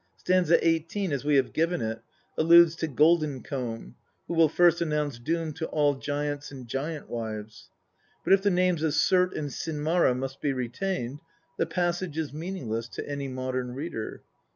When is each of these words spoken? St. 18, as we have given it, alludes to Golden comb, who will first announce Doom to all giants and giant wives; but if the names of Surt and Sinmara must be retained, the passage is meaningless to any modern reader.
St. 0.25 0.49
18, 0.51 1.11
as 1.11 1.23
we 1.23 1.35
have 1.35 1.53
given 1.53 1.79
it, 1.79 2.01
alludes 2.35 2.75
to 2.77 2.87
Golden 2.87 3.43
comb, 3.43 3.93
who 4.27 4.33
will 4.33 4.49
first 4.49 4.81
announce 4.81 5.19
Doom 5.19 5.53
to 5.53 5.67
all 5.67 5.93
giants 5.93 6.49
and 6.51 6.67
giant 6.67 7.07
wives; 7.07 7.69
but 8.23 8.33
if 8.33 8.41
the 8.41 8.49
names 8.49 8.81
of 8.81 8.93
Surt 8.95 9.35
and 9.37 9.49
Sinmara 9.51 10.15
must 10.17 10.41
be 10.41 10.53
retained, 10.53 11.19
the 11.59 11.67
passage 11.67 12.17
is 12.17 12.33
meaningless 12.33 12.87
to 12.87 13.07
any 13.07 13.27
modern 13.27 13.75
reader. 13.75 14.23